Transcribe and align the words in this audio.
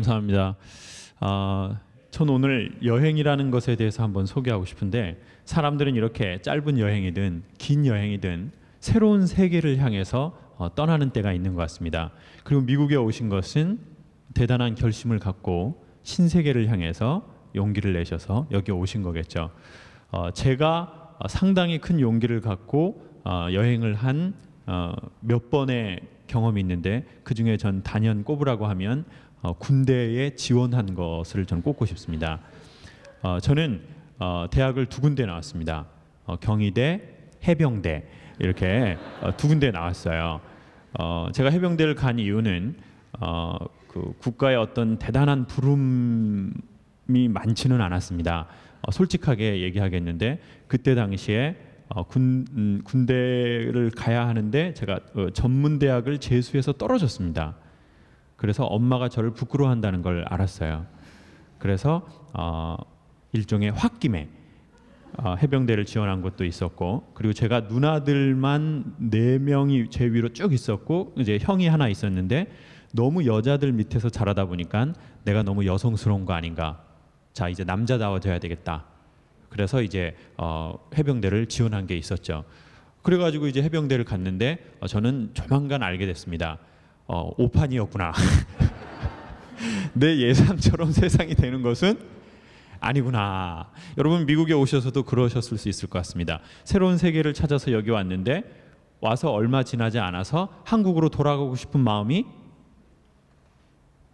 감사합니다. 0.00 0.56
어, 1.20 1.76
전 2.10 2.28
오늘 2.30 2.78
여행이라는 2.82 3.50
것에 3.50 3.76
대해서 3.76 4.02
한번 4.02 4.24
소개하고 4.24 4.64
싶은데 4.64 5.20
사람들은 5.44 5.94
이렇게 5.94 6.40
짧은 6.40 6.78
여행이든 6.78 7.42
긴 7.58 7.86
여행이든 7.86 8.52
새로운 8.80 9.26
세계를 9.26 9.78
향해서 9.78 10.38
어, 10.56 10.74
떠나는 10.74 11.10
때가 11.10 11.32
있는 11.32 11.54
것 11.54 11.60
같습니다. 11.62 12.12
그리고 12.44 12.62
미국에 12.62 12.96
오신 12.96 13.28
것은 13.28 13.78
대단한 14.34 14.74
결심을 14.74 15.18
갖고 15.18 15.84
신세계를 16.02 16.68
향해서 16.68 17.28
용기를 17.54 17.92
내셔서 17.92 18.46
여기 18.50 18.72
오신 18.72 19.02
거겠죠. 19.02 19.50
어, 20.10 20.30
제가 20.30 21.16
상당히 21.28 21.78
큰 21.78 22.00
용기를 22.00 22.40
갖고 22.40 23.04
어, 23.24 23.48
여행을 23.52 23.94
한몇 23.94 24.34
어, 24.66 25.50
번의 25.50 26.00
경험이 26.30 26.60
있는데 26.60 27.04
그 27.24 27.34
중에 27.34 27.56
전 27.56 27.82
단연 27.82 28.24
꼽으라고 28.24 28.66
하면 28.68 29.04
어, 29.42 29.54
군대에 29.54 30.34
지원한 30.34 30.94
것을 30.94 31.46
전 31.46 31.62
꼽고 31.62 31.86
싶습니다. 31.86 32.40
어, 33.22 33.38
저는 33.40 33.82
어, 34.18 34.46
대학을 34.50 34.86
두 34.86 35.00
군데 35.00 35.24
나왔습니다. 35.24 35.86
어, 36.26 36.36
경희대, 36.36 37.00
해병대 37.46 38.06
이렇게 38.38 38.98
어, 39.22 39.34
두 39.36 39.48
군데 39.48 39.70
나왔어요. 39.70 40.40
어, 40.98 41.28
제가 41.32 41.50
해병대를 41.50 41.94
간 41.94 42.18
이유는 42.18 42.76
어, 43.20 43.56
그 43.88 44.12
국가의 44.18 44.56
어떤 44.56 44.98
대단한 44.98 45.46
부름이 45.46 46.52
많지는 47.28 47.80
않았습니다. 47.80 48.46
어, 48.82 48.90
솔직하게 48.90 49.62
얘기하겠는데 49.62 50.40
그때 50.66 50.94
당시에 50.94 51.56
어, 51.88 52.04
군 52.04 52.46
음, 52.52 52.82
군대를 52.84 53.90
가야 53.96 54.28
하는데 54.28 54.74
제가 54.74 55.00
어, 55.14 55.30
전문 55.32 55.78
대학을 55.78 56.18
재수해서 56.18 56.72
떨어졌습니다. 56.72 57.56
그래서 58.40 58.64
엄마가 58.64 59.10
저를 59.10 59.32
부끄러워한다는 59.32 60.00
걸 60.00 60.24
알았어요. 60.26 60.86
그래서 61.58 62.08
어, 62.32 62.74
일종의 63.32 63.70
홧김에 63.72 64.30
어, 65.18 65.34
해병대를 65.34 65.84
지원한 65.84 66.22
것도 66.22 66.46
있었고 66.46 67.10
그리고 67.12 67.34
제가 67.34 67.60
누나들만 67.68 68.94
네 69.10 69.38
명이 69.38 69.90
제 69.90 70.06
위로 70.06 70.30
쭉 70.30 70.54
있었고 70.54 71.12
이제 71.18 71.38
형이 71.38 71.68
하나 71.68 71.86
있었는데 71.86 72.50
너무 72.94 73.26
여자들 73.26 73.72
밑에서 73.72 74.08
자라다 74.08 74.46
보니까 74.46 74.94
내가 75.24 75.42
너무 75.42 75.66
여성스러운 75.66 76.24
거 76.24 76.32
아닌가. 76.32 76.82
자 77.34 77.50
이제 77.50 77.62
남자다워져야 77.62 78.38
되겠다. 78.38 78.86
그래서 79.50 79.82
이제 79.82 80.16
어, 80.38 80.78
해병대를 80.96 81.44
지원한 81.44 81.86
게 81.86 81.94
있었죠. 81.94 82.44
그래가지고 83.02 83.48
이제 83.48 83.62
해병대를 83.62 84.06
갔는데 84.06 84.76
어, 84.80 84.86
저는 84.86 85.32
조만간 85.34 85.82
알게 85.82 86.06
됐습니다 86.06 86.58
어, 87.12 87.32
오판이었구나 87.36 88.12
내 89.94 90.16
예상처럼 90.18 90.92
세상이 90.94 91.34
되는 91.34 91.60
것은 91.60 91.98
아니구나. 92.78 93.68
여러분 93.98 94.24
미국에 94.26 94.54
오셔서도 94.54 95.02
그러셨을 95.02 95.58
수 95.58 95.68
있을 95.68 95.88
것 95.88 95.98
같습니다. 95.98 96.40
새로운 96.64 96.96
세계를 96.96 97.34
찾아서 97.34 97.72
여기 97.72 97.90
왔는데 97.90 98.44
와서 99.00 99.32
얼마 99.32 99.64
지나지 99.64 99.98
않아서 99.98 100.48
한국으로 100.64 101.08
돌아가고 101.08 101.56
싶은 101.56 101.80
마음이 101.80 102.24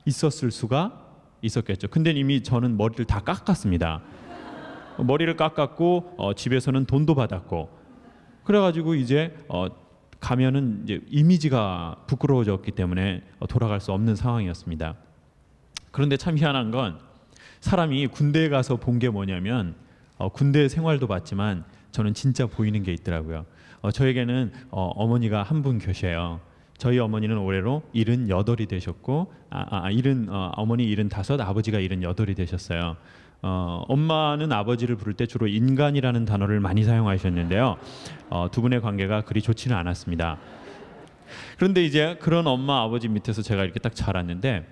있었을 0.07 0.51
수가 0.51 1.05
있었겠죠. 1.43 1.89
근데 1.89 2.13
이미 2.13 2.43
저는 2.43 2.79
머리를 2.79 3.05
다 3.05 3.21
깎았습니다. 3.21 4.03
머리를 4.99 5.37
깎았고 5.37 6.15
어, 6.17 6.35
집에서는 6.35 6.87
돈도 6.87 7.15
받았고 7.15 7.69
그래가지고 8.45 8.95
이제 8.95 9.37
어, 9.49 9.67
가면은 10.21 10.81
이제 10.85 11.01
이미지가 11.09 12.05
부끄러워졌기 12.07 12.73
때문에 12.73 13.23
어, 13.39 13.47
돌아갈 13.47 13.81
수 13.81 13.93
없는 13.93 14.17
상황이었습니다. 14.17 14.95
그런데 15.91 16.17
참 16.17 16.37
희한한 16.37 16.71
건 16.71 16.99
사람이 17.61 18.07
군대에 18.09 18.49
가서 18.49 18.77
본 18.77 18.99
게 18.99 19.09
뭐냐면 19.09 19.75
어, 20.19 20.29
군대 20.31 20.69
생활도 20.69 21.07
봤지만 21.07 21.65
저는 21.93 22.15
진짜 22.15 22.47
보이는 22.47 22.83
게 22.83 22.93
있더라고요. 22.93 23.45
어, 23.83 23.91
저에게는 23.91 24.53
어, 24.71 24.91
어머니가 24.95 25.43
한 25.43 25.63
분 25.63 25.79
계셔요. 25.79 26.41
저희 26.79 26.99
어머니는 26.99 27.39
올해로 27.39 27.83
일흔 27.95 28.29
여덟이 28.29 28.67
되셨고 28.67 29.33
아, 29.51 29.85
아 29.85 29.91
일흔 29.91 30.29
어, 30.29 30.53
어머니 30.57 30.85
일흔 30.85 31.09
다섯 31.09 31.41
아버지가 31.41 31.79
일흔 31.79 32.03
여덟이 32.03 32.35
되셨어요. 32.35 32.97
어, 33.43 33.85
엄마는 33.89 34.53
아버지를 34.53 34.97
부를 34.97 35.15
때 35.15 35.27
주로 35.27 35.47
인간이라는 35.47 36.25
단어를 36.25 36.61
많이 36.61 36.83
사용하셨는데요. 36.85 37.77
어, 38.31 38.49
두 38.51 38.63
분의 38.63 38.81
관계가 38.81 39.23
그리 39.23 39.43
좋지는 39.43 39.77
않았습니다. 39.77 40.39
그런데 41.57 41.85
이제 41.85 42.17
그런 42.21 42.47
엄마 42.47 42.83
아버지 42.83 43.09
밑에서 43.09 43.43
제가 43.43 43.65
이렇게 43.65 43.81
딱 43.81 43.95
자랐는데 43.95 44.67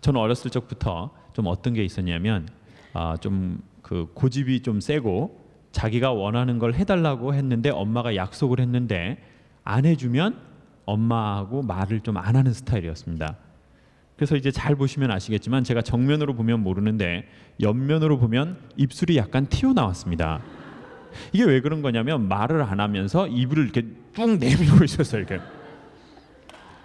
저는 0.00 0.20
어렸을 0.20 0.50
적부터 0.50 1.10
좀 1.32 1.46
어떤 1.46 1.74
게 1.74 1.84
있었냐면 1.84 2.48
아, 2.92 3.16
좀 3.20 3.60
그 3.86 4.10
고집이 4.14 4.62
좀 4.62 4.80
세고 4.80 5.38
자기가 5.70 6.10
원하는 6.10 6.58
걸 6.58 6.74
해달라고 6.74 7.34
했는데 7.34 7.70
엄마가 7.70 8.16
약속을 8.16 8.58
했는데 8.58 9.22
안 9.62 9.84
해주면 9.84 10.36
엄마하고 10.86 11.62
말을 11.62 12.00
좀 12.00 12.16
안 12.16 12.34
하는 12.34 12.52
스타일이었습니다. 12.52 13.36
그래서 14.16 14.34
이제 14.36 14.50
잘 14.50 14.74
보시면 14.76 15.10
아시겠지만 15.10 15.62
제가 15.64 15.82
정면으로 15.82 16.34
보면 16.34 16.60
모르는데 16.60 17.28
옆면으로 17.60 18.18
보면 18.18 18.56
입술이 18.76 19.16
약간 19.18 19.46
튀어나왔습니다. 19.46 20.40
이게 21.32 21.44
왜 21.44 21.60
그런 21.60 21.82
거냐면 21.82 22.26
말을 22.28 22.62
안 22.62 22.80
하면서 22.80 23.26
입을 23.26 23.58
이렇게 23.58 23.82
뚝 24.14 24.38
내밀고 24.38 24.84
있었어요. 24.84 25.20
이렇게 25.22 25.40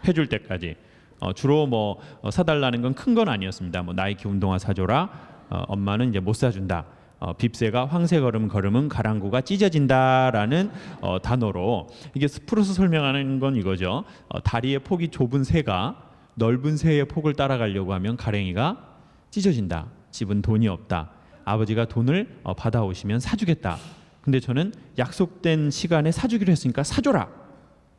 해줄 0.07 0.27
때까지. 0.27 0.75
어, 1.19 1.33
주로 1.33 1.67
뭐 1.67 1.99
어, 2.21 2.31
사달라는 2.31 2.81
건 2.81 2.93
큰 2.95 3.13
건 3.15 3.29
아니었습니다. 3.29 3.83
뭐 3.83 3.93
나이키 3.93 4.27
운동화 4.27 4.57
사줘라. 4.57 5.09
어, 5.49 5.63
엄마는 5.67 6.09
이제 6.09 6.19
못 6.19 6.33
사준다. 6.33 6.85
어, 7.19 7.33
빕새가 7.33 7.87
황새 7.87 8.19
걸음 8.19 8.47
걸음은 8.47 8.89
가랑구가 8.89 9.41
찢어진다라는 9.41 10.71
어, 11.01 11.21
단어로 11.21 11.87
이게 12.15 12.27
스프로스 12.27 12.73
설명하는 12.73 13.39
건 13.39 13.55
이거죠. 13.55 14.03
어, 14.27 14.41
다리의 14.41 14.79
폭이 14.79 15.09
좁은 15.09 15.43
새가 15.43 16.10
넓은 16.35 16.77
새의 16.77 17.05
폭을 17.05 17.33
따라가려고 17.33 17.93
하면 17.93 18.17
가랭이가 18.17 18.87
찢어진다. 19.29 19.87
집은 20.11 20.41
돈이 20.41 20.67
없다. 20.67 21.11
아버지가 21.45 21.85
돈을 21.85 22.39
어, 22.43 22.53
받아오시면 22.53 23.19
사주겠다. 23.19 23.77
근데 24.21 24.39
저는 24.39 24.73
약속된 24.97 25.71
시간에 25.71 26.11
사주기로 26.11 26.51
했으니까 26.51 26.83
사줘라. 26.83 27.40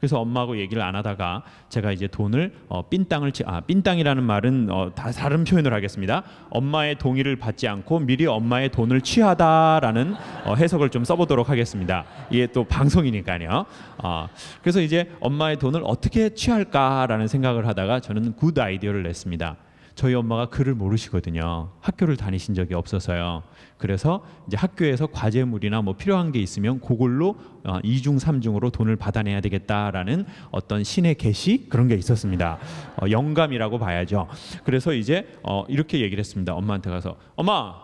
그래서 0.03 0.19
엄마하고 0.19 0.59
얘기를 0.59 0.83
안 0.83 0.97
하다가 0.97 1.45
제가 1.69 1.93
이제 1.93 2.09
돈을 2.09 2.53
어, 2.69 2.83
빈땅을 2.89 3.31
치, 3.31 3.45
아 3.47 3.61
빈땅이라는 3.61 4.21
말은 4.25 4.67
어, 4.69 4.91
다 4.97 5.13
다른 5.13 5.45
표현을 5.45 5.73
하겠습니다. 5.73 6.25
엄마의 6.51 6.97
동의를 6.97 7.37
받지 7.37 7.69
않고 7.69 8.01
미리 8.01 8.27
엄마의 8.27 8.71
돈을 8.71 9.03
취하다라는 9.03 10.17
어, 10.47 10.55
해석을 10.57 10.89
좀 10.89 11.05
써보도록 11.05 11.49
하겠습니다. 11.49 12.05
이게 12.31 12.49
또 12.49 12.65
방송이니까요. 12.65 13.65
어, 13.99 14.29
그래서 14.61 14.81
이제 14.81 15.09
엄마의 15.21 15.61
돈을 15.61 15.83
어떻게 15.85 16.31
취할까라는 16.31 17.29
생각을 17.29 17.69
하다가 17.69 18.01
저는 18.01 18.33
good 18.33 18.59
아이디어를 18.59 19.05
냈습니다. 19.05 19.57
저희 19.95 20.15
엄마가 20.15 20.47
글을 20.47 20.75
모르시거든요. 20.75 21.71
학교를 21.81 22.17
다니신 22.17 22.55
적이 22.55 22.75
없어서요. 22.75 23.43
그래서 23.79 24.25
이제 24.47 24.57
학교에서 24.57 25.07
과제물이나 25.07 25.83
뭐 25.83 25.97
필요한 25.97 26.33
게 26.33 26.41
있으면 26.41 26.81
그걸로 26.81 27.37
어, 27.65 27.79
이중삼중으로 27.83 28.71
돈을 28.71 28.97
받아내야 28.97 29.41
되겠다라는 29.41 30.27
어떤 30.51 30.85
신의 30.85 31.17
계시 31.17 31.67
그런 31.69 31.89
게 31.89 31.95
있었습니다. 31.95 32.59
어, 33.03 33.11
영감이라고 33.11 33.79
봐야죠. 33.79 34.29
그래서 34.65 34.93
이제 34.93 35.29
어, 35.43 35.65
이렇게 35.69 36.01
얘기를 36.01 36.21
했습니다. 36.21 36.55
엄마한테 36.55 36.91
가서 36.91 37.17
엄마 37.37 37.75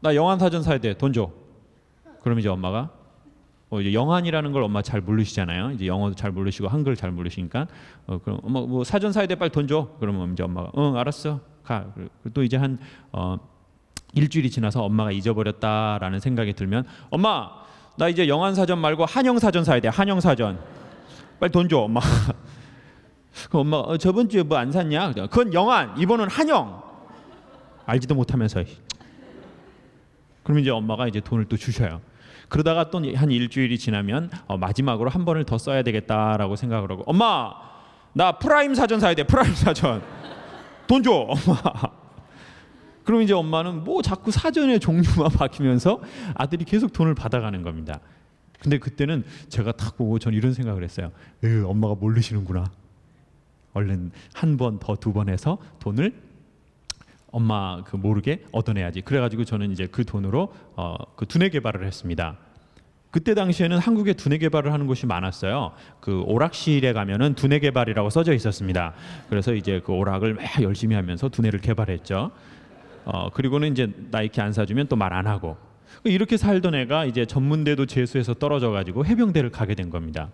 나 0.00 0.14
영한 0.14 0.38
사전 0.38 0.62
사야 0.62 0.78
돼. 0.78 0.96
돈 0.96 1.12
줘. 1.12 1.30
그럼 2.22 2.38
이제 2.38 2.48
엄마가 2.48 2.90
어, 3.68 3.80
이제 3.80 3.92
영한이라는 3.92 4.52
걸 4.52 4.62
엄마 4.62 4.80
잘 4.82 5.00
모르시잖아요. 5.00 5.72
이제 5.72 5.86
영어도 5.86 6.14
잘 6.14 6.30
모르시고 6.30 6.68
한글 6.68 6.94
잘 6.94 7.10
모르시니까 7.10 7.66
어, 8.06 8.18
그럼 8.18 8.38
엄마 8.44 8.60
뭐 8.60 8.84
사전 8.84 9.12
사야 9.12 9.26
돼 9.26 9.34
빨리 9.34 9.50
돈 9.50 9.66
줘. 9.66 9.88
그러면 9.98 10.32
이제 10.32 10.42
엄마가 10.42 10.70
응 10.78 10.96
알았어 10.96 11.40
가. 11.64 11.86
또 12.32 12.42
이제 12.44 12.56
한 12.56 12.78
어, 13.12 13.36
일주일이 14.14 14.50
지나서 14.50 14.84
엄마가 14.84 15.10
잊어버렸다라는 15.10 16.20
생각이 16.20 16.52
들면 16.52 16.84
엄마 17.10 17.50
나 17.98 18.08
이제 18.08 18.28
영한 18.28 18.54
사전 18.54 18.78
말고 18.78 19.04
한영 19.04 19.38
사전 19.38 19.64
사야 19.64 19.80
돼. 19.80 19.88
한영 19.88 20.20
사전 20.20 20.60
빨리 21.40 21.50
돈 21.50 21.68
줘 21.68 21.78
엄마. 21.80 22.00
그 23.50 23.58
엄마 23.58 23.78
어, 23.78 23.96
저번 23.98 24.28
주에 24.28 24.42
뭐 24.44 24.58
안 24.58 24.70
샀냐? 24.70 25.12
그건 25.12 25.52
영한 25.52 25.98
이번은 25.98 26.28
한영 26.28 26.82
알지도 27.84 28.14
못하면서 28.14 28.62
그럼 30.44 30.60
이제 30.60 30.70
엄마가 30.70 31.08
이제 31.08 31.20
돈을 31.20 31.46
또 31.46 31.56
주셔요. 31.56 32.00
그러다가 32.48 32.90
또 32.90 33.00
한 33.14 33.30
일주일이 33.30 33.78
지나면 33.78 34.30
어, 34.46 34.56
마지막으로 34.56 35.10
한 35.10 35.24
번을 35.24 35.44
더 35.44 35.58
써야 35.58 35.82
되겠다라고 35.82 36.56
생각을 36.56 36.90
하고 36.90 37.02
엄마 37.06 37.52
나 38.12 38.32
프라임 38.38 38.74
사전 38.74 39.00
사야 39.00 39.14
돼 39.14 39.24
프라임 39.24 39.54
사전. 39.54 40.02
돈 40.86 41.02
줘 41.02 41.10
엄마. 41.12 41.60
그럼 43.04 43.22
이제 43.22 43.32
엄마는 43.34 43.84
뭐 43.84 44.02
자꾸 44.02 44.30
사전의 44.30 44.80
종류만 44.80 45.30
바뀌면서 45.38 46.00
아들이 46.34 46.64
계속 46.64 46.92
돈을 46.92 47.14
받아가는 47.14 47.62
겁니다. 47.62 48.00
근데 48.60 48.78
그때는 48.78 49.24
제가 49.48 49.72
딱 49.72 49.96
보고 49.96 50.18
전 50.18 50.32
이런 50.32 50.52
생각을 50.54 50.82
했어요. 50.82 51.12
으, 51.44 51.64
엄마가 51.66 51.94
모르시는구나. 51.96 52.70
얼른 53.74 54.10
한 54.34 54.56
번 54.56 54.78
더 54.78 54.96
두 54.96 55.12
번 55.12 55.28
해서 55.28 55.58
돈을 55.80 56.12
엄마 57.36 57.82
그 57.84 57.96
모르게 57.96 58.44
얻어내야지. 58.50 59.02
그래가지고 59.02 59.44
저는 59.44 59.70
이제 59.70 59.86
그 59.86 60.06
돈으로 60.06 60.54
어, 60.74 60.96
그 61.16 61.26
두뇌 61.26 61.50
개발을 61.50 61.84
했습니다. 61.86 62.38
그때 63.10 63.34
당시에는 63.34 63.76
한국에 63.78 64.14
두뇌 64.14 64.38
개발을 64.38 64.72
하는 64.72 64.86
곳이 64.86 65.04
많았어요. 65.06 65.72
그 66.00 66.22
오락실에 66.22 66.94
가면은 66.94 67.34
두뇌 67.34 67.58
개발이라고 67.58 68.08
써져 68.08 68.32
있었습니다. 68.32 68.94
그래서 69.28 69.52
이제 69.54 69.82
그 69.84 69.92
오락을 69.92 70.32
매 70.34 70.46
열심히 70.62 70.96
하면서 70.96 71.28
두뇌를 71.28 71.60
개발했죠. 71.60 72.30
어 73.04 73.30
그리고는 73.30 73.72
이제 73.72 73.92
나 74.10 74.22
이렇게 74.22 74.40
안 74.40 74.52
사주면 74.54 74.86
또 74.88 74.96
말 74.96 75.12
안 75.12 75.26
하고 75.26 75.58
이렇게 76.04 76.36
살던 76.38 76.74
애가 76.74 77.04
이제 77.04 77.26
전문대도 77.26 77.84
재수해서 77.86 78.32
떨어져 78.34 78.70
가지고 78.70 79.04
해병대를 79.04 79.50
가게 79.50 79.74
된 79.74 79.90
겁니다. 79.90 80.30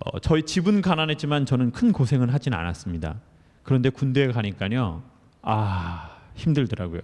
어, 0.00 0.18
저희 0.20 0.42
집은 0.42 0.82
가난했지만 0.82 1.46
저는 1.46 1.72
큰 1.72 1.92
고생은 1.92 2.28
하진 2.28 2.52
않았습니다. 2.52 3.16
그런데 3.62 3.88
군대에 3.90 4.28
가니까요, 4.28 5.02
아 5.42 6.10
힘들더라고요. 6.34 7.00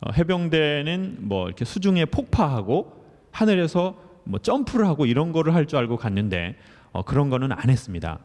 어, 0.00 0.10
해병대는 0.12 1.18
뭐 1.20 1.46
이렇게 1.46 1.64
수중에 1.64 2.04
폭파하고 2.06 3.04
하늘에서 3.30 3.94
뭐 4.24 4.38
점프를 4.40 4.86
하고 4.86 5.06
이런 5.06 5.32
거를 5.32 5.54
할 5.54 5.66
줄 5.66 5.78
알고 5.78 5.96
갔는데 5.96 6.56
어, 6.92 7.02
그런 7.02 7.30
거는 7.30 7.52
안 7.52 7.70
했습니다. 7.70 8.18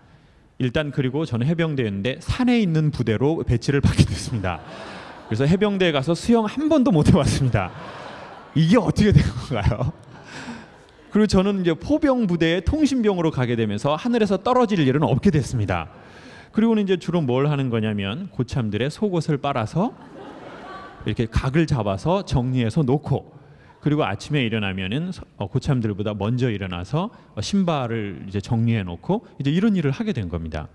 일단 0.60 0.92
그리고 0.92 1.26
저는 1.26 1.46
해병대였는데 1.48 2.18
산에 2.20 2.60
있는 2.60 2.92
부대로 2.92 3.44
배치를 3.44 3.80
받게 3.82 4.04
됐습니다. 4.06 4.60
그래서 5.28 5.46
해병대에 5.46 5.92
가서 5.92 6.16
수영 6.16 6.46
한 6.46 6.70
번도 6.70 6.92
못 6.92 7.10
해봤습니다. 7.10 7.72
이게 8.56 8.78
어떻게 8.78 9.12
된 9.12 9.24
건가요? 9.24 9.92
그리고 11.12 11.28
저는 11.28 11.62
이제 11.62 11.74
포병 11.74 12.28
부대의 12.28 12.62
통신병으로 12.66 13.32
가게 13.32 13.56
되면서 13.56 13.96
하늘에서 13.96 14.38
떨어질 14.38 14.80
일은 14.80 15.04
없게 15.04 15.32
됐습니다. 15.32 15.90
그리고는 16.52 16.84
이제 16.84 16.98
주로 16.98 17.22
뭘 17.22 17.48
하는 17.48 17.70
거냐면 17.70 18.30
고참들의 18.30 18.90
속옷을 18.90 19.38
빨아서 19.38 19.94
이렇게 21.06 21.26
각을 21.26 21.68
잡아서 21.68 22.26
정리해서 22.26 22.84
놓고 22.84 23.38
그리고 23.80 24.04
아침에 24.04 24.44
일어나면은 24.44 25.12
어, 25.38 25.48
고참들보다 25.48 26.16
먼저 26.16 26.50
일어나서 26.50 27.10
어, 27.36 27.42
신발을 27.42 28.26
이제 28.28 28.42
정리해 28.42 28.84
놓고 28.84 29.28
이제 29.40 29.52
이런 29.52 29.76
일을 29.76 29.92
하게 29.92 30.14
된 30.14 30.30
겁니다. 30.30 30.68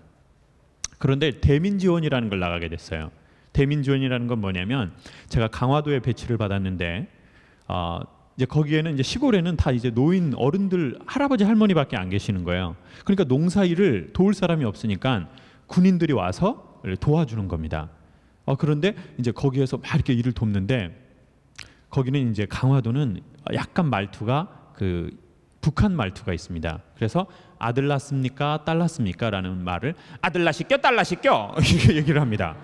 그런데 0.97 1.39
대민 1.41 1.77
지원이라는 1.77 2.29
걸 2.29 2.39
나가게 2.39 2.69
됐어요. 2.69 3.11
대민 3.51 3.83
지원이라는 3.83 4.27
건 4.27 4.39
뭐냐면 4.39 4.93
제가 5.27 5.49
강화도에 5.49 5.99
배치를 5.99 6.37
받았는데 6.37 7.07
어, 7.67 7.99
이제 8.35 8.45
거기에는 8.45 8.93
이제 8.95 9.03
시골에는 9.03 9.57
다 9.57 9.71
이제 9.71 9.91
노인 9.91 10.33
어른들 10.35 10.97
할아버지 11.05 11.43
할머니밖에 11.43 11.97
안 11.97 12.09
계시는 12.09 12.43
거예요. 12.43 12.75
그러니까 13.03 13.25
농사 13.25 13.63
일을 13.63 14.09
도울 14.13 14.33
사람이 14.33 14.65
없으니까 14.65 15.27
군인들이 15.67 16.13
와서 16.13 16.81
도와주는 16.99 17.47
겁니다. 17.47 17.89
어, 18.45 18.55
그런데 18.55 18.95
이제 19.17 19.31
거기에서 19.31 19.77
막 19.77 19.93
이렇게 19.95 20.13
일을 20.13 20.33
돕는데 20.33 21.01
거기는 21.89 22.29
이제 22.31 22.45
강화도는 22.45 23.21
약간 23.53 23.89
말투가 23.89 24.71
그 24.75 25.11
북한 25.61 25.95
말투가 25.95 26.33
있습니다. 26.33 26.81
그래서 26.95 27.25
아들 27.57 27.87
낳습니까? 27.87 28.65
딸 28.65 28.79
낳습니까? 28.79 29.29
라는 29.29 29.63
말을 29.63 29.95
아들 30.21 30.43
낳시켜 30.43 30.77
딸 30.77 30.95
낳시켜 30.95 31.53
이렇게 31.57 31.95
얘기를 31.95 32.19
합니다. 32.19 32.57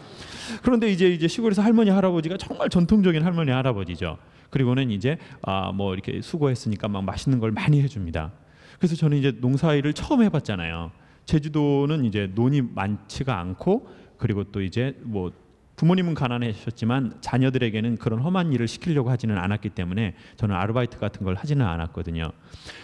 그런데 0.63 0.89
이제 0.91 1.07
이제 1.09 1.27
시골에서 1.27 1.61
할머니 1.61 1.91
할아버지가 1.91 2.37
정말 2.37 2.67
전통적인 2.69 3.23
할머니 3.23 3.51
할아버지죠. 3.51 4.17
그리고는 4.49 4.89
이제 4.91 5.17
아 5.43 5.71
뭐 5.71 5.93
이렇게 5.93 6.21
수고했으니까 6.21 6.87
막 6.89 7.03
맛있는 7.05 7.39
걸 7.39 7.51
많이 7.51 7.81
해줍니다. 7.81 8.33
그래서 8.79 8.95
저는 8.95 9.17
이제 9.17 9.31
농사일을 9.39 9.93
처음 9.93 10.23
해봤잖아요. 10.23 10.91
제주도는 11.29 12.05
이제 12.05 12.31
논이 12.33 12.63
많지가 12.73 13.39
않고 13.39 13.87
그리고 14.17 14.45
또 14.45 14.63
이제 14.63 14.97
뭐 15.03 15.31
부모님은 15.75 16.15
가난하셨지만 16.15 17.19
자녀들에게는 17.21 17.97
그런 17.97 18.19
험한 18.19 18.51
일을 18.51 18.67
시키려고 18.67 19.11
하지는 19.11 19.37
않았기 19.37 19.69
때문에 19.69 20.15
저는 20.37 20.55
아르바이트 20.55 20.97
같은 20.97 21.23
걸 21.23 21.35
하지는 21.35 21.67
않았거든요. 21.67 22.31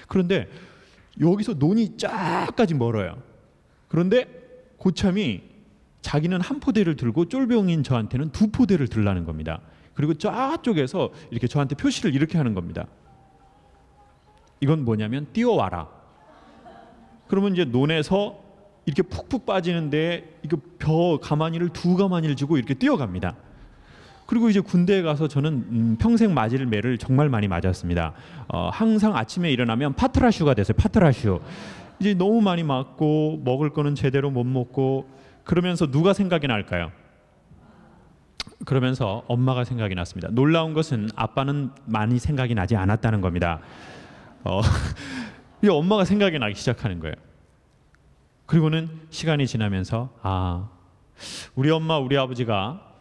그런데 0.08 0.48
여기서 1.20 1.56
논이 1.56 1.98
쫙까지 1.98 2.76
멀어요. 2.76 3.18
그런데 3.88 4.28
고참이 4.78 5.42
자기는 6.02 6.40
한 6.40 6.60
포대를 6.60 6.96
들고 6.98 7.28
쫄병인 7.28 7.82
저한테는 7.82 8.30
두 8.30 8.52
포대를 8.52 8.88
들라는 8.88 9.26
겁니다. 9.26 9.60
그리고 9.96 10.14
저쪽에서 10.14 11.10
이렇게 11.32 11.48
저한테 11.48 11.74
표시를 11.76 12.14
이렇게 12.14 12.38
하는 12.38 12.54
겁니다. 12.54 12.86
이건 14.60 14.86
뭐냐면 14.86 15.26
뛰어와라. 15.34 15.95
그러면 17.28 17.54
이제 17.54 17.66
논에서 17.66 18.40
이렇게 18.86 19.02
푹푹 19.02 19.46
빠지는데 19.46 20.40
이거 20.44 20.58
벼 20.78 21.20
가마니를 21.22 21.70
두 21.70 21.96
가마니를 21.96 22.36
쥐고 22.36 22.58
이렇게 22.58 22.74
뛰어갑니다. 22.74 23.36
그리고 24.26 24.50
이제 24.50 24.60
군대에 24.60 25.02
가서 25.02 25.28
저는 25.28 25.52
음, 25.70 25.98
평생 26.00 26.34
맞을 26.34 26.66
매를 26.66 26.98
정말 26.98 27.30
많이 27.30 27.48
맞았습니다. 27.48 28.14
어, 28.48 28.70
항상 28.72 29.16
아침에 29.16 29.52
일어나면 29.52 29.94
파트라슈가 29.94 30.54
됐어요. 30.54 30.76
파트라슈. 30.78 31.40
이제 32.00 32.14
너무 32.14 32.42
많이 32.42 32.64
맞고 32.64 33.42
먹을 33.44 33.70
거는 33.72 33.96
제대로 33.96 34.30
못 34.32 34.44
먹고 34.44 35.08
그러면서 35.44 35.90
누가 35.90 36.14
생각이 36.14 36.48
날까요? 36.48 36.92
그러면서 38.66 39.24
엄마가 39.28 39.64
생각이 39.64 39.94
났습니다. 39.96 40.30
놀라운 40.32 40.74
것은 40.74 41.10
아빠는 41.16 41.72
많이 41.86 42.18
생각이 42.18 42.56
나지 42.56 42.76
않았다는 42.76 43.22
겁니다. 43.22 43.60
어, 44.44 44.62
이 45.64 45.68
엄마가 45.68 46.06
생각이 46.06 46.38
나기 46.40 46.56
시작하는 46.56 47.00
거예요. 47.00 47.16
그리고는 48.46 48.90
시간이 49.10 49.48
지나면서 49.48 50.10
아 50.22 50.70
우리 51.56 51.72
엄마 51.72 51.98
우리 51.98 52.18
아버지가 52.18 52.94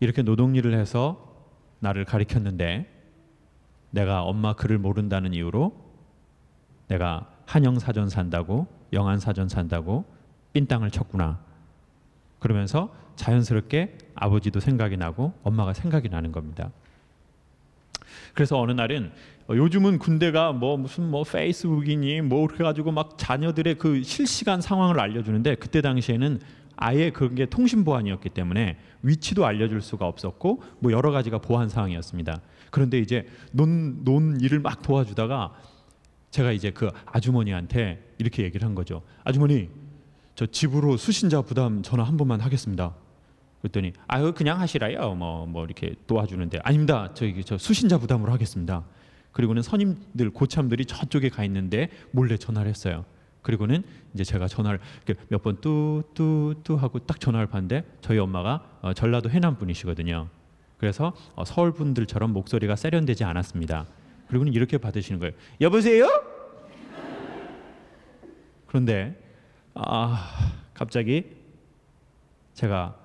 이렇게 0.00 0.22
노동 0.22 0.54
일을 0.54 0.74
해서 0.74 1.24
나를 1.80 2.04
가리켰는데 2.04 2.94
내가 3.90 4.22
엄마 4.22 4.52
글을 4.52 4.78
모른다는 4.78 5.34
이유로 5.34 5.72
내가 6.88 7.28
한영 7.46 7.78
사전 7.78 8.08
산다고 8.08 8.66
영안 8.92 9.18
사전 9.18 9.48
산다고 9.48 10.04
빈 10.52 10.66
땅을 10.66 10.90
쳤구나. 10.90 11.40
그러면서 12.38 12.94
자연스럽게 13.16 13.98
아버지도 14.14 14.60
생각이 14.60 14.96
나고 14.96 15.32
엄마가 15.42 15.72
생각이 15.72 16.08
나는 16.08 16.30
겁니다. 16.30 16.70
그래서 18.34 18.60
어느 18.60 18.72
날은 18.72 19.10
어, 19.48 19.54
요즘은 19.56 19.98
군대가 19.98 20.52
뭐 20.52 20.76
무슨 20.76 21.10
뭐 21.10 21.24
페이스북이니 21.24 22.20
뭐 22.22 22.46
그래 22.46 22.64
가지고 22.64 22.92
막 22.92 23.16
자녀들의 23.16 23.76
그 23.76 24.02
실시간 24.02 24.60
상황을 24.60 25.00
알려주는데 25.00 25.56
그때 25.56 25.80
당시에는 25.80 26.40
아예 26.76 27.10
그런 27.10 27.34
게 27.34 27.46
통신 27.46 27.84
보안이었기 27.84 28.28
때문에 28.30 28.78
위치도 29.02 29.44
알려줄 29.44 29.80
수가 29.82 30.06
없었고 30.06 30.62
뭐 30.78 30.92
여러 30.92 31.10
가지가 31.10 31.38
보안 31.38 31.68
상황이었습니다. 31.68 32.40
그런데 32.70 32.98
이제 32.98 33.26
논, 33.52 34.04
논 34.04 34.40
일을 34.40 34.60
막 34.60 34.82
도와주다가 34.82 35.54
제가 36.30 36.52
이제 36.52 36.70
그 36.70 36.90
아주머니한테 37.06 38.14
이렇게 38.18 38.44
얘기를 38.44 38.66
한 38.66 38.74
거죠. 38.74 39.02
아주머니, 39.24 39.70
저 40.34 40.46
집으로 40.46 40.96
수신자 40.96 41.42
부담 41.42 41.82
전화 41.82 42.04
한 42.04 42.16
번만 42.16 42.40
하겠습니다. 42.40 42.94
그랬더니 43.60 43.92
아유 44.06 44.32
그냥 44.34 44.60
하시라요. 44.60 45.14
뭐뭐 45.14 45.46
뭐 45.46 45.64
이렇게 45.64 45.94
도와주는데 46.06 46.60
아닙니다. 46.62 47.10
저기 47.14 47.42
저 47.44 47.58
수신자 47.58 47.98
부담으로 47.98 48.32
하겠습니다. 48.32 48.84
그리고는 49.32 49.62
선임들 49.62 50.30
고참들이 50.30 50.84
저쪽에 50.86 51.28
가 51.28 51.44
있는데 51.44 51.88
몰래 52.10 52.36
전화를 52.36 52.68
했어요. 52.68 53.04
그리고는 53.42 53.82
이제 54.14 54.24
제가 54.24 54.48
전화를 54.48 54.80
몇 55.28 55.42
번 55.42 55.60
뚜뚜뚜 55.60 56.76
하고 56.76 56.98
딱 57.00 57.20
전화를 57.20 57.46
받는데 57.46 57.84
저희 58.00 58.18
엄마가 58.18 58.78
어, 58.82 58.92
전라도 58.92 59.30
해남 59.30 59.56
분이시거든요. 59.58 60.28
그래서 60.76 61.12
어, 61.34 61.44
서울 61.44 61.72
분들처럼 61.72 62.32
목소리가 62.32 62.76
세련되지 62.76 63.24
않았습니다. 63.24 63.86
그리고는 64.28 64.52
이렇게 64.52 64.76
받으시는 64.78 65.18
거예요. 65.20 65.32
여보세요? 65.60 66.06
그런데 68.66 69.18
아 69.74 70.52
갑자기 70.74 71.36
제가 72.54 72.97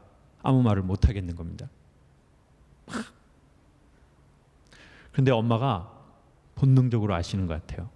아무 0.43 0.61
말을 0.61 0.83
못 0.83 1.07
하겠는 1.07 1.35
겁니다. 1.35 1.69
그런데 5.11 5.31
엄마가 5.31 5.91
본능적으로 6.55 7.15
아시는 7.15 7.47
것 7.47 7.65
같아요. 7.65 7.89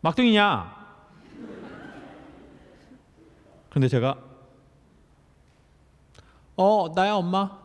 막둥이냐? 0.00 0.82
그런데 3.70 3.88
제가 3.88 4.18
어 6.56 6.92
나야 6.94 7.14
엄마. 7.14 7.58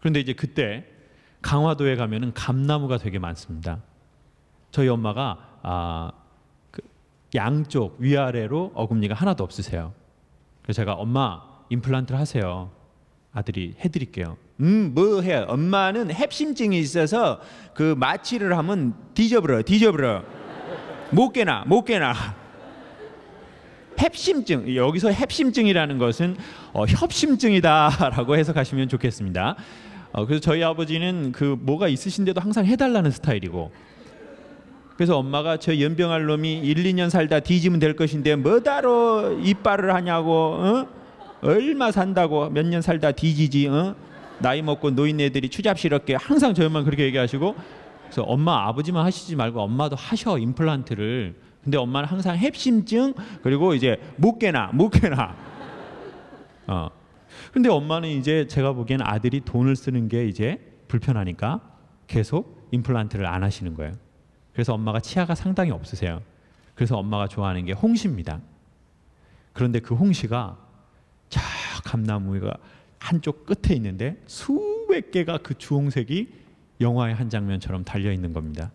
그런데 0.00 0.18
이제 0.18 0.32
그때 0.32 0.86
강화도에 1.42 1.96
가면은 1.96 2.32
감나무가 2.32 2.96
되게 2.96 3.18
많습니다. 3.18 3.82
저희 4.70 4.88
엄마가 4.88 5.58
아, 5.62 6.12
그 6.70 6.80
양쪽 7.34 7.96
위아래로 7.98 8.72
어금니가 8.74 9.14
하나도 9.14 9.44
없으세요. 9.44 9.92
그래서 10.70 10.82
제가 10.82 10.92
엄마 10.92 11.42
임플란트를 11.70 12.20
하세요. 12.20 12.70
아들이 13.32 13.74
해드릴게요. 13.80 14.36
음, 14.60 14.92
뭐 14.94 15.20
해? 15.20 15.34
엄마는 15.34 16.12
heb심증이 16.12 16.78
있어서 16.78 17.40
그 17.74 17.96
마취를 17.98 18.56
하면 18.56 18.94
뒤져버려, 19.14 19.62
뒤져버려. 19.62 20.22
못 21.10 21.32
깨나, 21.32 21.64
못 21.66 21.82
깨나. 21.82 22.14
협심증 23.98 24.76
여기서 24.76 25.12
협심증이라는 25.12 25.98
것은 25.98 26.36
어, 26.72 26.84
협심증이다라고 26.86 28.36
해석하시면 28.36 28.88
좋겠습니다. 28.90 29.56
어, 30.12 30.24
그래서 30.24 30.40
저희 30.40 30.62
아버지는 30.62 31.32
그 31.32 31.56
뭐가 31.58 31.88
있으신데도 31.88 32.40
항상 32.40 32.64
해달라는 32.64 33.10
스타일이고 33.10 33.72
그래서 35.00 35.16
엄마가 35.16 35.56
저 35.56 35.80
연병할 35.80 36.26
놈이 36.26 36.58
1, 36.58 36.74
2년 36.74 37.08
살다 37.08 37.40
뒤지면 37.40 37.80
될 37.80 37.96
것인데 37.96 38.36
뭐다로 38.36 39.38
이빨을 39.40 39.94
하냐고 39.94 40.30
어? 40.58 40.86
얼마 41.40 41.90
산다고 41.90 42.50
몇 42.50 42.66
년 42.66 42.82
살다 42.82 43.12
뒤지지 43.12 43.68
어? 43.68 43.94
나이 44.40 44.60
먹고 44.60 44.90
노인네들이 44.90 45.48
추잡스럽게 45.48 46.16
항상 46.16 46.52
저희만 46.52 46.84
그렇게 46.84 47.04
얘기하시고 47.04 47.54
그래서 48.02 48.22
엄마 48.24 48.66
아버지만 48.68 49.06
하시지 49.06 49.36
말고 49.36 49.62
엄마도 49.62 49.96
하셔 49.96 50.36
임플란트를 50.36 51.34
근데 51.64 51.78
엄마는 51.78 52.06
항상 52.06 52.36
협심증 52.36 53.14
그리고 53.42 53.72
이제 53.72 53.96
묵게나 54.18 54.72
묵게나 54.74 55.34
어 56.66 56.88
근데 57.52 57.70
엄마는 57.70 58.06
이제 58.10 58.46
제가 58.46 58.74
보기에는 58.74 59.06
아들이 59.06 59.40
돈을 59.40 59.76
쓰는 59.76 60.08
게 60.08 60.26
이제 60.26 60.58
불편하니까 60.88 61.62
계속 62.06 62.68
임플란트를 62.70 63.24
안 63.24 63.42
하시는 63.42 63.72
거예요 63.72 63.92
그래서 64.52 64.74
엄마가 64.74 65.00
치아가 65.00 65.34
상당히 65.34 65.70
없으세요 65.70 66.22
그래서 66.74 66.96
엄마가 66.98 67.28
좋아하는 67.28 67.64
게 67.64 67.72
홍시입니다 67.72 68.40
그런데 69.52 69.80
그 69.80 69.94
홍시가 69.94 70.56
저 71.28 71.40
감나무가 71.84 72.56
한쪽 72.98 73.46
끝에 73.46 73.74
있는데 73.76 74.22
수백 74.26 75.10
개가 75.10 75.38
그 75.38 75.56
주홍색이 75.56 76.28
영화의 76.80 77.14
한 77.14 77.28
장면처럼 77.28 77.84
달려 77.84 78.12
있는 78.12 78.32
겁니다. 78.32 78.70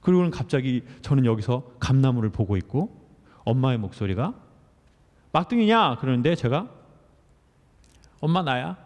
그리고는 0.00 0.30
갑자기 0.30 0.82
저는 1.02 1.26
여기서 1.26 1.72
감나무를 1.78 2.30
보고 2.30 2.56
있고 2.56 2.96
엄마의 3.44 3.78
목소리가 3.78 4.34
막둥이냐 5.32 5.96
그러는데 5.96 6.34
제가 6.34 6.70
엄마 8.20 8.42
나야. 8.42 8.76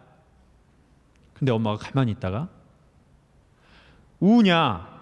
근데 1.35 1.53
엄마가 1.53 1.79
가만히 1.79 2.13
있다가 2.13 2.49
우냐 4.21 4.94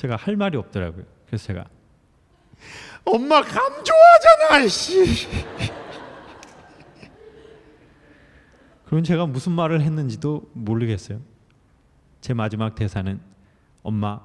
제가 0.00 0.16
할 0.16 0.36
말이 0.36 0.56
없더라고요. 0.56 1.04
그래서 1.26 1.46
제가 1.46 1.64
엄마 3.04 3.42
감 3.42 3.84
좋아하잖아, 3.84 4.68
씨. 4.68 5.28
그럼 8.86 9.04
제가 9.04 9.26
무슨 9.26 9.52
말을 9.52 9.82
했는지도 9.82 10.50
모르겠어요. 10.52 11.20
제 12.20 12.34
마지막 12.34 12.74
대사는 12.74 13.20
엄마 13.82 14.20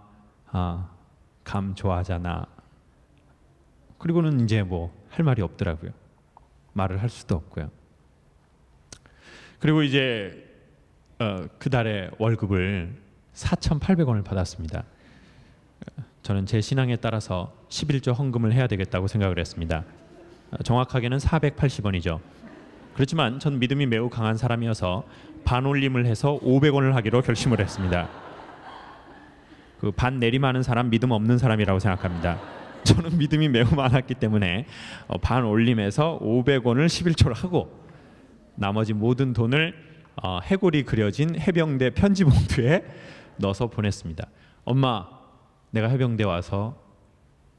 아, 0.48 0.90
감 1.44 1.76
좋아하잖아. 1.76 2.46
그리고는 3.98 4.42
이제 4.42 4.64
뭐 4.64 5.06
할 5.16 5.24
말이 5.24 5.42
없더라고요. 5.42 5.92
말을 6.74 7.02
할 7.02 7.10
수도 7.10 7.36
없고요. 7.36 7.72
그리고 9.60 9.82
이제 9.82 10.46
어, 11.20 11.48
그 11.58 11.70
달에 11.70 12.10
월급을 12.20 12.94
4,800원을 13.34 14.26
받았습니다. 14.26 14.84
저는 16.26 16.48
제 16.48 16.60
신앙에 16.60 16.96
따라서 16.96 17.54
11조 17.70 18.18
헌금을 18.18 18.52
해야 18.52 18.66
되겠다고 18.66 19.06
생각을 19.06 19.38
했습니다. 19.38 19.84
정확하게는 20.64 21.20
480원이죠. 21.20 22.20
그렇지만 22.96 23.38
전 23.38 23.60
믿음이 23.60 23.86
매우 23.86 24.10
강한 24.10 24.36
사람이어서 24.36 25.04
반올림을 25.44 26.08
해서 26.08 26.40
500원을 26.42 26.94
하기로 26.94 27.22
결심을 27.22 27.60
했습니다. 27.60 28.10
그 29.80 29.92
반 29.92 30.20
내림하는 30.20 30.64
사람 30.64 30.90
믿음 30.90 31.12
없는 31.12 31.38
사람이라고 31.38 31.78
생각합니다. 31.78 32.40
저는 32.86 33.20
믿음이 33.20 33.48
매우 33.50 33.68
많았기 33.76 34.16
때문에 34.16 34.66
어, 35.08 35.20
반 35.20 35.46
올림해서 35.46 36.18
500원을 36.24 36.88
11조를 36.88 37.36
하고 37.36 37.86
나머지 38.56 38.94
모든 38.94 39.32
돈을 39.32 39.76
어, 40.24 40.40
해골이 40.42 40.86
그려진 40.86 41.40
해병대 41.40 41.92
편지 41.92 42.24
봉투에 42.24 42.84
넣어서 43.38 43.68
보냈습니다. 43.68 44.26
엄마 44.64 45.15
내가 45.76 45.90
해병대 45.90 46.24
와서 46.24 46.78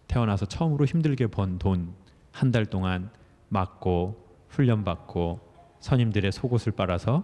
태어나서 0.09 0.47
처음으로 0.47 0.87
힘들게 0.87 1.27
번 1.27 1.59
돈 1.59 1.95
한 2.33 2.51
달 2.51 2.65
동안 2.65 3.11
맞고 3.51 4.17
훈련 4.49 4.85
받고 4.85 5.41
선임들의 5.81 6.33
속옷을 6.33 6.73
빨아서 6.73 7.23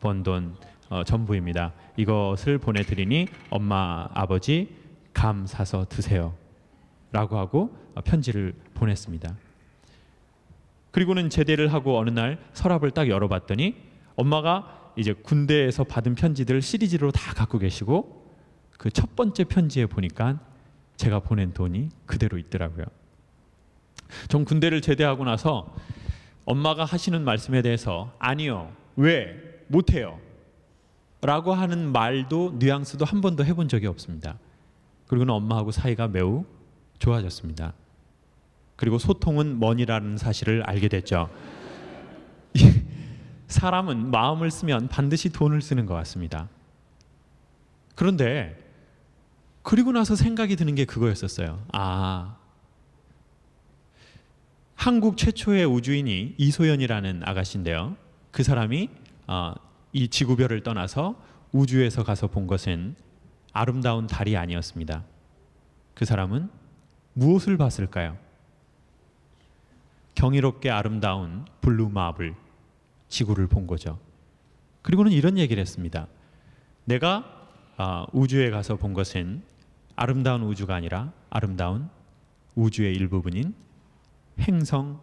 번 0.00 0.22
돈 0.22 0.56
어, 0.88 1.04
전부입니다. 1.04 1.74
이것을 1.98 2.56
보내드리니 2.56 3.26
엄마 3.50 4.08
아버지 4.14 4.74
감 5.12 5.46
사서 5.46 5.84
드세요.라고 5.90 7.36
하고 7.38 7.76
어, 7.94 8.00
편지를 8.00 8.54
보냈습니다. 8.72 9.36
그리고는 10.90 11.28
제대를 11.28 11.70
하고 11.74 11.98
어느 11.98 12.08
날 12.08 12.38
서랍을 12.54 12.92
딱 12.92 13.08
열어봤더니 13.10 13.76
엄마가 14.16 14.92
이제 14.96 15.12
군대에서 15.12 15.84
받은 15.84 16.14
편지들을 16.14 16.62
시리즈로 16.62 17.10
다 17.12 17.34
갖고 17.34 17.58
계시고 17.58 18.17
그 18.78 18.90
첫 18.90 19.16
번째 19.16 19.44
편지에 19.44 19.86
보니까 19.86 20.38
제가 20.96 21.20
보낸 21.20 21.52
돈이 21.52 21.90
그대로 22.06 22.38
있더라고요. 22.38 22.86
전 24.28 24.44
군대를 24.44 24.80
제대하고 24.80 25.24
나서 25.24 25.74
엄마가 26.44 26.84
하시는 26.84 27.22
말씀에 27.24 27.60
대해서 27.60 28.14
아니요, 28.18 28.72
왜, 28.96 29.36
못해요. 29.66 30.18
라고 31.20 31.52
하는 31.52 31.92
말도 31.92 32.56
뉘앙스도 32.58 33.04
한 33.04 33.20
번도 33.20 33.44
해본 33.44 33.68
적이 33.68 33.88
없습니다. 33.88 34.38
그리고는 35.08 35.34
엄마하고 35.34 35.72
사이가 35.72 36.08
매우 36.08 36.44
좋아졌습니다. 36.98 37.74
그리고 38.76 38.98
소통은 38.98 39.58
먼이라는 39.58 40.16
사실을 40.16 40.62
알게 40.62 40.88
됐죠. 40.88 41.28
사람은 43.48 44.10
마음을 44.10 44.50
쓰면 44.50 44.88
반드시 44.88 45.30
돈을 45.30 45.60
쓰는 45.62 45.84
것 45.84 45.94
같습니다. 45.94 46.48
그런데 47.96 48.67
그리고 49.68 49.92
나서 49.92 50.16
생각이 50.16 50.56
드는 50.56 50.76
게 50.76 50.86
그거였었어요. 50.86 51.62
아, 51.74 52.38
한국 54.74 55.18
최초의 55.18 55.66
우주인이 55.66 56.36
이소연이라는 56.38 57.20
아가씨인데요. 57.22 57.94
그 58.30 58.42
사람이 58.42 58.88
어, 59.26 59.52
이 59.92 60.08
지구별을 60.08 60.62
떠나서 60.62 61.22
우주에서 61.52 62.02
가서 62.02 62.28
본 62.28 62.46
것은 62.46 62.96
아름다운 63.52 64.06
달이 64.06 64.38
아니었습니다. 64.38 65.04
그 65.92 66.06
사람은 66.06 66.48
무엇을 67.12 67.58
봤을까요? 67.58 68.16
경이롭게 70.14 70.70
아름다운 70.70 71.44
Blue 71.60 71.90
Marble 71.90 72.34
지구를 73.10 73.48
본 73.48 73.66
거죠. 73.66 73.98
그리고는 74.80 75.12
이런 75.12 75.36
얘기를 75.36 75.60
했습니다. 75.60 76.06
내가 76.86 77.50
어, 77.76 78.06
우주에 78.14 78.48
가서 78.48 78.76
본 78.76 78.94
것은 78.94 79.42
아름다운 79.98 80.42
우주가 80.42 80.76
아니라 80.76 81.12
아름다운 81.28 81.88
우주의 82.54 82.94
일부분인 82.94 83.52
행성 84.40 85.00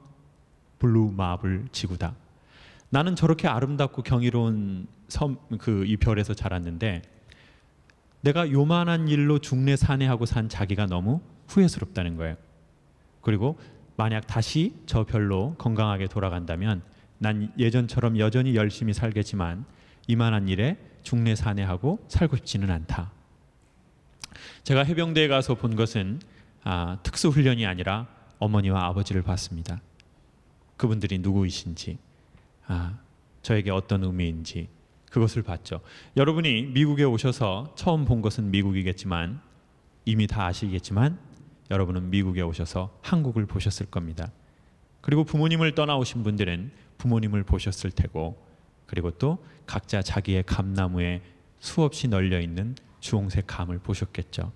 Blue 0.80 1.12
Marble 1.12 1.68
지구다. 1.74 2.16
나는 2.90 3.16
저렇게 3.16 3.48
아름답고 3.50 4.04
경이로운 4.04 4.88
섬 5.10 5.38
그 5.60 5.86
이 5.86 5.98
별에서 5.98 6.34
자랐는데 6.34 7.02
내가 8.22 8.50
요만한 8.52 9.08
일로 9.10 9.40
중내 9.40 9.76
산해하고 9.76 10.26
산 10.26 10.48
자기가 10.50 10.86
너무 10.88 11.22
후회스럽다는 11.50 12.16
거예요. 12.16 12.36
그리고 13.22 13.60
만약 13.98 14.26
다시 14.28 14.74
저 14.86 15.04
별로 15.04 15.56
건강하게 15.58 16.08
돌아간다면 16.08 16.82
난 17.18 17.52
예전처럼 17.58 18.18
여전히 18.18 18.56
열심히 18.56 18.94
살겠지만 18.94 19.66
이만한 20.08 20.48
일에 20.48 20.78
중내 21.04 21.36
산해하고 21.36 22.00
살고 22.08 22.38
싶지는 22.38 22.72
않다. 22.72 23.12
제가 24.66 24.82
해병대에 24.82 25.28
가서 25.28 25.54
본 25.54 25.76
것은 25.76 26.20
아, 26.64 26.98
특수 27.04 27.30
훈련이 27.30 27.68
아니라 27.68 28.08
어머니와 28.40 28.88
아버지를 28.88 29.22
봤습니다. 29.22 29.80
그분들이 30.76 31.20
누구이신지, 31.20 32.00
아, 32.66 32.98
저에게 33.44 33.70
어떤 33.70 34.04
의미인지 34.04 34.68
그것을 35.12 35.44
봤죠. 35.44 35.82
여러분이 36.18 36.64
미국에 36.64 37.04
오셔서 37.04 37.76
처음 37.76 38.06
본 38.06 38.24
것은 38.24 38.50
미국이겠지만 38.50 39.40
이미 40.04 40.26
다 40.26 40.48
아시겠지만 40.48 41.20
여러분은 41.70 42.10
미국에 42.10 42.42
오셔서 42.42 42.98
한국을 43.04 43.46
보셨을 43.46 43.86
겁니다. 43.86 44.32
그리고 45.02 45.26
부모님을 45.26 45.76
떠나오신 45.76 46.24
분들은 46.24 46.72
부모님을 46.98 47.44
보셨을 47.44 47.92
테고 47.92 48.44
그리고 48.88 49.12
또 49.12 49.38
각자 49.68 50.02
자기의 50.02 50.42
감나무에 50.48 51.22
수없이 51.60 52.08
널려 52.08 52.40
있는 52.42 52.76
주홍색 53.06 53.46
감을 53.46 53.78
보셨겠죠. 53.78 54.52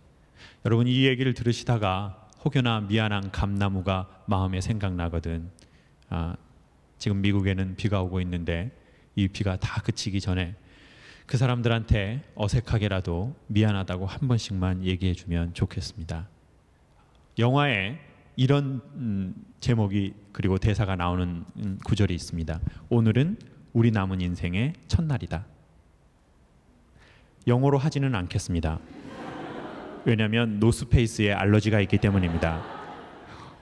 여러분 0.66 0.88
이 0.88 1.06
얘기를 1.06 1.36
들으시다가 1.36 2.28
혹여나 2.44 2.82
미안한 2.82 3.30
감나무가 3.32 4.24
마음에 4.26 4.60
생각나거든. 4.60 5.52
아, 6.10 6.36
지금 6.98 7.22
미국에는 7.22 7.76
비가 7.76 8.02
오고 8.02 8.22
있는데 8.22 8.72
이 9.16 9.28
비가 9.28 9.56
다 9.58 9.82
그치기 9.84 10.20
전에 10.20 10.56
그 11.28 11.38
사람들한테 11.38 12.24
어색하게라도 12.34 13.36
미안하다고 13.48 14.08
한 14.08 14.28
번씩만 14.28 14.84
얘기해 14.84 15.14
주면 15.14 15.54
좋겠습니다. 15.54 16.28
영화에 17.38 18.00
이런 18.36 18.82
음, 18.96 19.36
제목이 19.60 20.16
그리고 20.32 20.58
대사가 20.58 20.96
나오는 20.96 21.46
음, 21.58 21.78
구절이 21.86 22.16
있습니다. 22.16 22.60
오늘은 22.90 23.38
우리 23.74 23.92
남은 23.92 24.22
인생의 24.22 24.74
첫날이다. 24.88 25.59
영어로 27.48 27.78
하지는 27.78 28.16
않겠습니다. 28.16 28.80
왜냐하면 30.06 30.60
노스페이스에 30.60 31.34
알러지가 31.34 31.80
있기 31.82 31.98
때문입니다. 31.98 32.64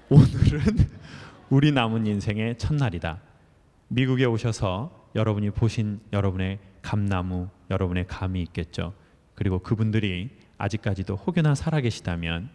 오늘은 0.09 0.61
우리 1.49 1.71
남은 1.71 2.05
인생의 2.05 2.57
첫날이다. 2.57 3.21
미국에 3.89 4.25
오셔서 4.25 5.09
여러분이 5.15 5.51
보신 5.51 5.99
여러분의 6.13 6.59
감나무, 6.81 7.49
여러분의 7.69 8.07
감이 8.07 8.41
있겠죠. 8.43 8.93
그리고 9.35 9.59
그분들이 9.59 10.29
아직까지도 10.57 11.15
혹여나 11.15 11.55
살아계시다면 11.55 12.49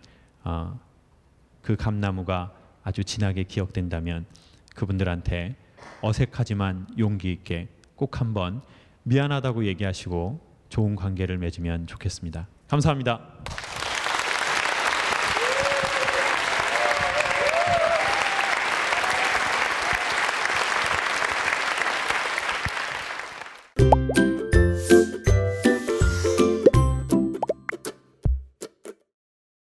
어, 0.44 0.78
그 1.62 1.76
감나무가 1.76 2.52
아주 2.82 3.04
진하게 3.04 3.44
기억된다면 3.44 4.26
그분들한테 4.74 5.56
어색하지만 6.00 6.88
용기 6.98 7.30
있게 7.32 7.68
꼭 7.94 8.20
한번 8.20 8.62
미안하다고 9.04 9.66
얘기하시고 9.66 10.51
좋은 10.72 10.96
관계를 10.96 11.36
맺으면 11.36 11.86
좋겠습니다. 11.86 12.48
감사합니다. 12.66 13.20